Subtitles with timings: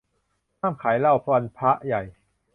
[0.59, 2.01] ห้ามขายเหล้าวันพระใหญ่